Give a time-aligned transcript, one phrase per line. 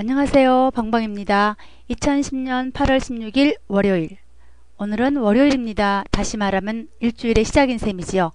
[0.00, 0.70] 안녕하세요.
[0.76, 1.56] 방방입니다.
[1.90, 4.18] 2010년 8월 16일 월요일.
[4.78, 6.04] 오늘은 월요일입니다.
[6.12, 8.30] 다시 말하면 일주일의 시작인 셈이지요.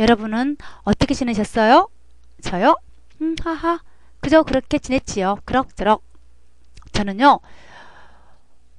[0.00, 1.88] 여러분은 어떻게 지내셨어요?
[2.42, 2.74] 저요?
[3.20, 3.80] 음, 하하.
[4.18, 5.38] 그저 그렇게 지냈지요.
[5.44, 6.02] 그럭저럭.
[6.90, 7.38] 저는요,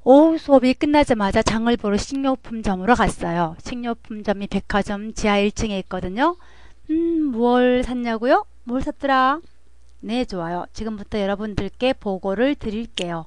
[0.04, 3.56] 오후 수업이 끝나자마자 장을 보러 식료품점으로 갔어요.
[3.64, 6.36] 식료품점이 백화점 지하 1층에 있거든요.
[6.90, 8.46] 음, 뭘 샀냐고요?
[8.66, 9.40] 뭘 샀더라?
[10.00, 10.66] 네, 좋아요.
[10.74, 13.26] 지금부터 여러분들께 보고를 드릴게요.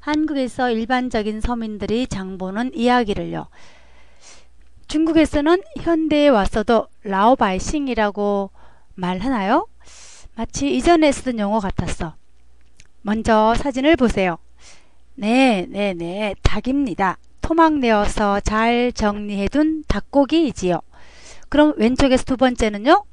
[0.00, 3.48] 한국에서 일반적인 서민들이 장보는 이야기를요.
[4.88, 8.50] 중국에서는 현대에 왔어도 라오바이싱이라고
[8.94, 9.68] 말하나요?
[10.34, 12.14] 마치 이전에 쓰던 용어 같았어.
[13.02, 14.36] 먼저 사진을 보세요.
[15.14, 16.34] 네, 네, 네.
[16.42, 17.18] 닭입니다.
[17.40, 20.80] 토막 내어서 잘 정리해둔 닭고기이지요.
[21.48, 23.04] 그럼 왼쪽에서 두 번째는요?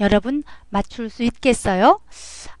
[0.00, 2.00] 여러분 맞출 수 있겠어요?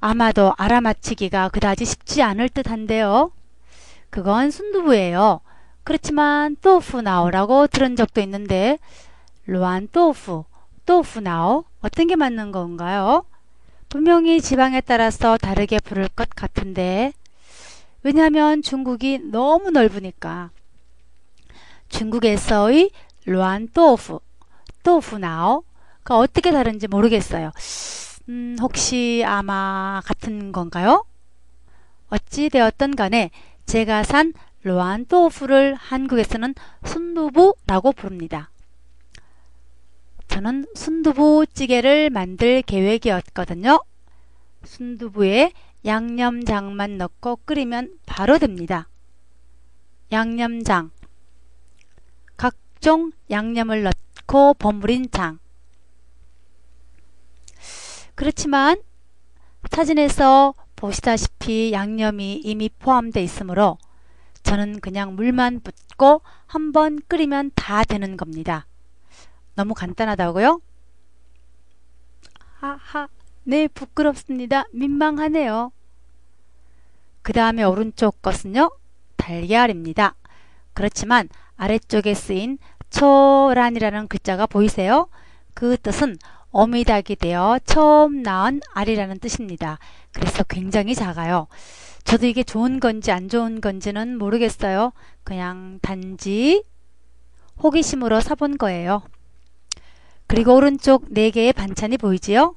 [0.00, 3.30] 아마도 알아맞히기가 그다지 쉽지 않을 듯 한데요.
[4.10, 5.40] 그건 순두부예요.
[5.84, 8.78] 그렇지만 또푸나오라고 들은 적도 있는데
[9.44, 10.44] 로안 또푸,
[10.84, 13.24] 또푸나오 어떤 게 맞는 건가요?
[13.88, 17.12] 분명히 지방에 따라서 다르게 부를 것 같은데
[18.02, 20.50] 왜냐하면 중국이 너무 넓으니까
[21.88, 22.90] 중국에서의
[23.26, 24.20] 로안 또푸,
[24.82, 25.62] 또푸나오
[26.06, 27.50] 그 어떻게 다른지 모르겠어요.
[28.28, 31.04] 음, 혹시 아마 같은 건가요?
[32.10, 33.32] 어찌 되었던 간에
[33.66, 38.50] 제가 산 로안 또우프를 한국에서는 순두부라고 부릅니다.
[40.28, 43.82] 저는 순두부 찌개를 만들 계획이었거든요.
[44.62, 45.50] 순두부에
[45.84, 48.88] 양념장만 넣고 끓이면 바로 됩니다.
[50.12, 50.92] 양념장
[52.36, 55.40] 각종 양념을 넣고 버무린 장
[58.16, 58.82] 그렇지만
[59.70, 63.78] 사진에서 보시다시피 양념이 이미 포함되어 있으므로
[64.42, 68.66] 저는 그냥 물만 붓고 한번 끓이면 다 되는 겁니다.
[69.54, 70.60] 너무 간단하다고요?
[72.58, 73.08] 하하,
[73.44, 74.64] 네 부끄럽습니다.
[74.72, 75.72] 민망하네요.
[77.22, 78.70] 그 다음에 오른쪽 것은요.
[79.16, 80.14] 달걀입니다.
[80.72, 82.58] 그렇지만 아래쪽에 쓰인
[82.90, 85.08] 초란이라는 글자가 보이세요?
[85.54, 86.16] 그 뜻은
[86.56, 89.78] 어미닭이 되어 처음 낳은 알이라는 뜻입니다.
[90.10, 91.48] 그래서 굉장히 작아요.
[92.04, 94.92] 저도 이게 좋은 건지 안 좋은 건지는 모르겠어요.
[95.22, 96.64] 그냥 단지
[97.62, 99.02] 호기심으로 사본 거예요.
[100.26, 102.56] 그리고 오른쪽 4개의 반찬이 보이지요?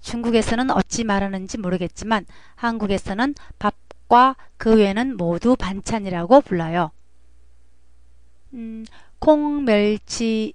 [0.00, 2.26] 중국에서는 어찌 말하는지 모르겠지만
[2.56, 6.90] 한국에서는 밥과 그 외에는 모두 반찬이라고 불러요.
[8.54, 8.84] 음,
[9.20, 10.54] 콩, 멸치,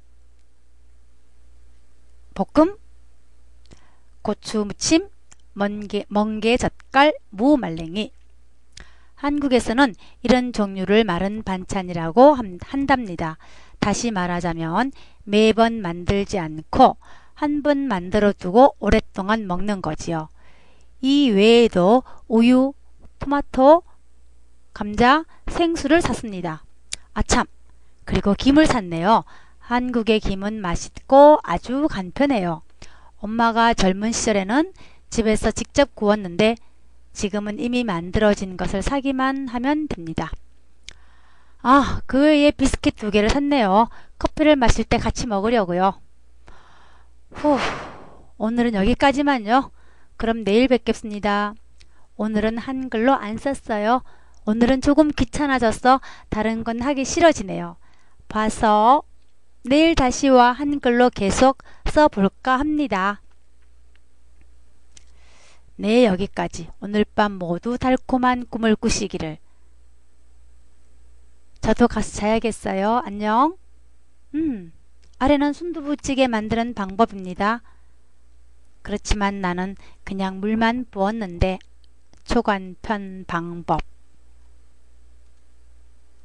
[2.33, 2.75] 볶음,
[4.21, 5.07] 고추 무침,
[5.53, 8.11] 멍게, 멍게 젓갈, 무 말랭이.
[9.15, 13.37] 한국에서는 이런 종류를 마른 반찬이라고 한답니다.
[13.79, 14.91] 다시 말하자면
[15.23, 16.97] 매번 만들지 않고
[17.33, 20.29] 한 번 만들어 두고 오랫동안 먹는 거지요.
[21.01, 22.73] 이 외에도 우유,
[23.19, 23.83] 토마토,
[24.73, 26.63] 감자, 생수를 샀습니다.
[27.13, 27.45] 아참!
[28.05, 29.23] 그리고 김을 샀네요.
[29.63, 32.61] 한국의 김은 맛있고 아주 간편해요.
[33.17, 34.73] 엄마가 젊은 시절에는
[35.09, 36.55] 집에서 직접 구웠는데
[37.13, 40.31] 지금은 이미 만들어진 것을 사기만 하면 됩니다.
[41.61, 43.87] 아, 그 외에 비스킷 두 개를 샀네요.
[44.19, 45.93] 커피를 마실 때 같이 먹으려고요.
[47.31, 47.57] 후,
[48.37, 49.71] 오늘은 여기까지만요.
[50.17, 51.53] 그럼 내일 뵙겠습니다.
[52.17, 54.03] 오늘은 한글로 안 썼어요.
[54.45, 57.77] 오늘은 조금 귀찮아져서 다른 건 하기 싫어지네요.
[58.27, 59.03] 봐서
[59.65, 63.21] 내일 다시와 한글로 계속 써볼까 합니다.
[65.77, 66.69] 네, 여기까지.
[66.81, 69.37] 오늘 밤 모두 달콤한 꿈을 꾸시기를.
[71.61, 73.01] 저도 가서 자야겠어요.
[73.05, 73.57] 안녕.
[74.35, 74.73] 음,
[75.19, 77.61] 아래는 순두부찌개 만드는 방법입니다.
[78.81, 81.59] 그렇지만 나는 그냥 물만 부었는데
[82.25, 83.92] 초간편 방법.